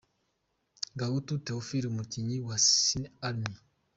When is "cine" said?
2.67-3.07